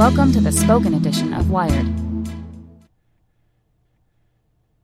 [0.00, 1.86] Welcome to the spoken edition of Wired.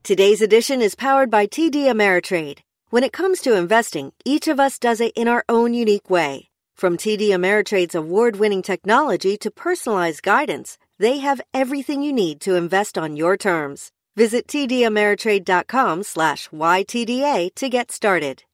[0.03, 2.59] Today's edition is powered by TD Ameritrade.
[2.91, 6.51] When it comes to investing, each of us does it in our own unique way.
[6.75, 12.55] From TD Ameritrade's award winning technology to personalized guidance, they have everything you need to
[12.55, 13.93] invest on your terms.
[14.17, 18.45] Visit tdameritrade.com slash YTDA to get started.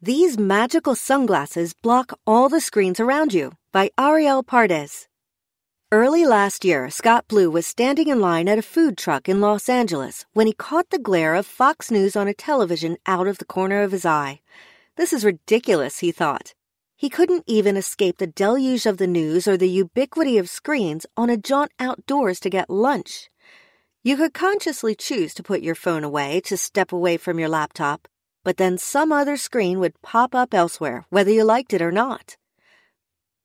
[0.00, 5.08] These magical sunglasses block all the screens around you by Arielle Pardes.
[5.90, 9.68] Early last year, Scott Blew was standing in line at a food truck in Los
[9.68, 13.44] Angeles when he caught the glare of Fox News on a television out of the
[13.44, 14.40] corner of his eye.
[14.94, 16.54] This is ridiculous, he thought.
[16.94, 21.28] He couldn't even escape the deluge of the news or the ubiquity of screens on
[21.28, 23.30] a jaunt outdoors to get lunch.
[24.04, 28.06] You could consciously choose to put your phone away, to step away from your laptop,
[28.48, 32.38] but then some other screen would pop up elsewhere, whether you liked it or not.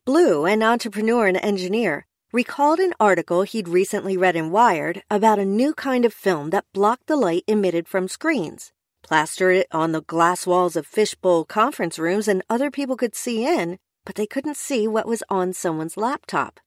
[0.06, 5.44] Blew, an entrepreneur and engineer, recalled an article he'd recently read in Wired about a
[5.44, 8.72] new kind of film that blocked the light emitted from screens,
[9.02, 13.46] plastered it on the glass walls of fishbowl conference rooms, and other people could see
[13.46, 16.62] in, but they couldn't see what was on someone's laptop.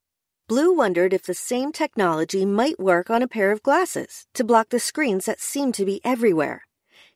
[0.46, 4.69] Blew wondered if the same technology might work on a pair of glasses to block
[4.69, 6.66] the screens that seemed to be everywhere.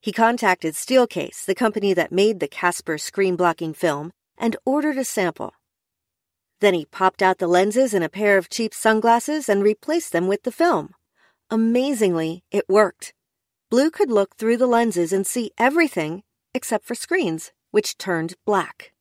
[0.00, 5.04] He contacted Steelcase, the company that made the Casper screen blocking film, and ordered a
[5.04, 5.52] sample.
[6.60, 10.26] Then he popped out the lenses in a pair of cheap sunglasses and replaced them
[10.26, 10.94] with the film.
[11.50, 13.12] Amazingly, it worked.
[13.70, 16.22] Blew could look through the lenses and see everything
[16.54, 18.92] except for screens, which turned black.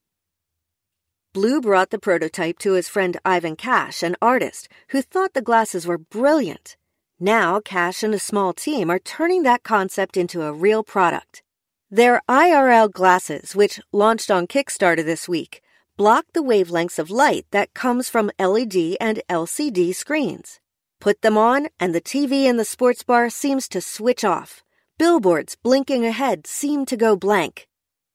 [1.34, 5.88] Blew brought the prototype to his friend Ivan Cash, an artist, who thought the glasses
[5.88, 6.76] were brilliant.
[7.22, 11.44] Now, Cash and a small team are turning that concept into a real product.
[11.91, 15.62] Their IRL glasses, which launched on Kickstarter this week,
[15.97, 20.62] block the wavelengths of light that comes from LED and LCD screens.
[21.02, 24.63] Put them on, and the TV in the sports bar seems to switch off.
[24.97, 27.68] Billboards blinking ahead seem to go blank.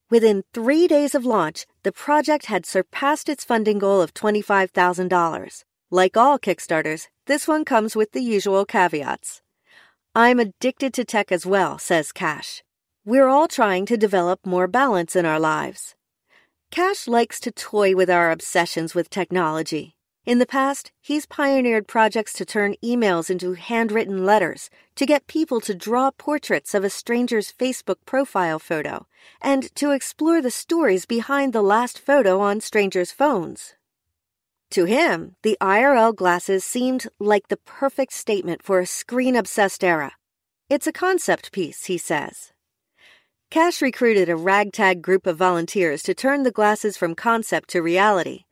[0.08, 5.64] Within three days of launch, the project had surpassed its funding goal of $25,000.
[5.90, 9.40] Like all Kickstarters, this one comes with the usual caveats.
[10.14, 12.62] I'm addicted to tech as well, says Cash.
[13.04, 15.94] We're all trying to develop more balance in our lives.
[16.70, 19.96] Cash likes to toy with our obsessions with technology.
[20.26, 25.60] In the past, he's pioneered projects to turn emails into handwritten letters, to get people
[25.60, 29.06] to draw portraits of a stranger's Facebook profile photo,
[29.42, 33.74] and to explore the stories behind the last photo on strangers' phones.
[34.72, 40.12] To him, the IRL glasses seemed like the perfect statement for a screen obsessed era.
[40.68, 42.52] It's a concept piece, he says.
[43.50, 48.44] Cash recruited a ragtag group of volunteers to turn the glasses from concept to reality.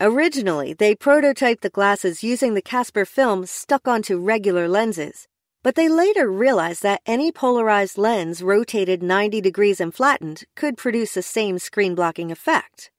[0.00, 5.26] Originally, they prototyped the glasses using the Casper film stuck onto regular lenses,
[5.62, 11.14] but they later realized that any polarized lens rotated 90 degrees and flattened could produce
[11.14, 12.90] the same screen blocking effect.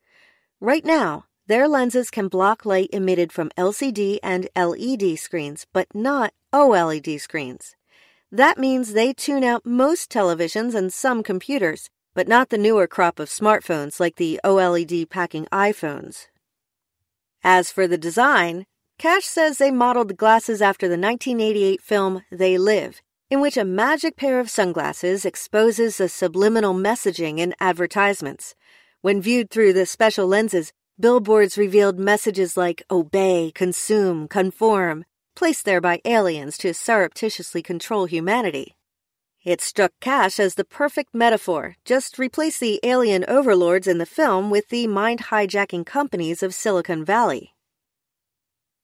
[0.59, 6.33] Right now, their lenses can block light emitted from LCD and LED screens, but not
[6.53, 7.75] OLED screens.
[8.31, 13.19] That means they tune out most televisions and some computers, but not the newer crop
[13.19, 16.27] of smartphones like the OLED packing iPhones.
[17.43, 18.65] As for the design,
[18.99, 23.63] Cash says they modeled the glasses after the 1988 film They Live, in which a
[23.63, 28.55] magic pair of sunglasses exposes the subliminal messaging in advertisements.
[29.01, 35.05] When viewed through the special lenses, Billboards revealed messages like obey, consume, conform,
[35.35, 38.75] placed there by aliens to surreptitiously control humanity.
[39.45, 41.75] It struck Cash as the perfect metaphor.
[41.85, 47.05] Just replace the alien overlords in the film with the mind hijacking companies of Silicon
[47.05, 47.53] Valley.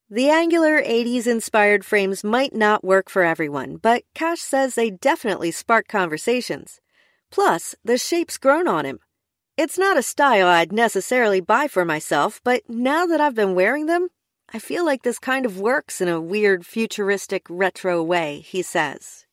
[0.08, 5.50] The angular 80s inspired frames might not work for everyone, but Cash says they definitely
[5.50, 6.80] spark conversations.
[7.32, 9.00] Plus, the shape's grown on him.
[9.56, 13.86] It's not a style I'd necessarily buy for myself, but now that I've been wearing
[13.86, 14.08] them,
[14.52, 19.28] I feel like this kind of works in a weird, futuristic, retro way, he says.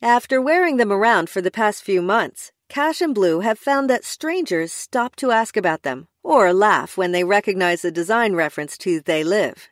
[0.00, 4.06] After wearing them around for the past few months, Cash and Blew have found that
[4.06, 9.00] strangers stop to ask about them or laugh when they recognize the design reference to
[9.00, 9.68] They Live.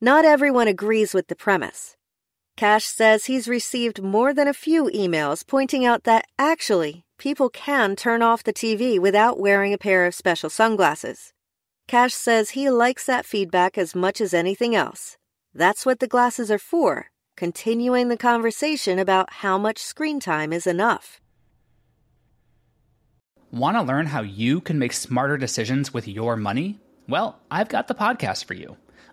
[0.00, 1.96] Not everyone agrees with the premise.
[2.56, 7.96] Cash says he's received more than a few emails pointing out that actually people can
[7.96, 11.32] turn off the TV without wearing a pair of special sunglasses.
[11.88, 15.16] Cash says he likes that feedback as much as anything else.
[15.54, 20.66] That's what the glasses are for, continuing the conversation about how much screen time is
[20.66, 21.20] enough.
[23.52, 26.80] Want to learn how you can make smarter decisions with your money?
[27.08, 28.76] Well, I've got the podcast for you.